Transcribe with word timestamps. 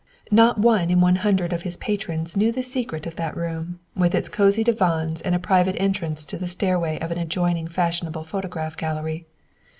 Not 0.31 0.57
one 0.57 0.89
in 0.89 0.99
one 0.99 1.17
hundred 1.17 1.53
of 1.53 1.61
his 1.61 1.77
patrons 1.77 2.35
knew 2.35 2.51
the 2.51 2.63
secret 2.63 3.05
of 3.05 3.17
that 3.17 3.37
room 3.37 3.79
with 3.95 4.15
its 4.15 4.29
cosy 4.29 4.63
divans 4.63 5.21
and 5.21 5.35
a 5.35 5.39
private 5.39 5.75
entrance 5.79 6.25
to 6.25 6.39
the 6.39 6.47
stairway 6.47 6.97
of 6.97 7.11
an 7.11 7.19
adjoining 7.19 7.67
fashionable 7.67 8.23
photograph 8.23 8.75
gallery. 8.75 9.27